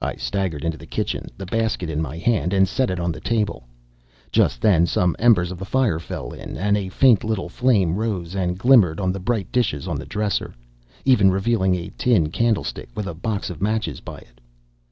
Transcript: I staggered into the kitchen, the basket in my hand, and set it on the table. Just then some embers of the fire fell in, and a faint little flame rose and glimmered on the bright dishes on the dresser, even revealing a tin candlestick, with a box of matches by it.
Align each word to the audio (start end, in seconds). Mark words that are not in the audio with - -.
I 0.00 0.14
staggered 0.14 0.64
into 0.64 0.78
the 0.78 0.86
kitchen, 0.86 1.26
the 1.36 1.44
basket 1.44 1.90
in 1.90 2.00
my 2.00 2.18
hand, 2.18 2.52
and 2.52 2.68
set 2.68 2.88
it 2.88 3.00
on 3.00 3.10
the 3.10 3.18
table. 3.20 3.64
Just 4.30 4.60
then 4.60 4.86
some 4.86 5.16
embers 5.18 5.50
of 5.50 5.58
the 5.58 5.64
fire 5.64 5.98
fell 5.98 6.30
in, 6.32 6.56
and 6.56 6.76
a 6.76 6.88
faint 6.88 7.24
little 7.24 7.48
flame 7.48 7.96
rose 7.96 8.36
and 8.36 8.56
glimmered 8.56 9.00
on 9.00 9.10
the 9.10 9.18
bright 9.18 9.50
dishes 9.50 9.88
on 9.88 9.96
the 9.96 10.06
dresser, 10.06 10.54
even 11.04 11.32
revealing 11.32 11.74
a 11.74 11.90
tin 11.98 12.30
candlestick, 12.30 12.90
with 12.94 13.08
a 13.08 13.14
box 13.14 13.50
of 13.50 13.60
matches 13.60 13.98
by 13.98 14.18
it. 14.18 14.40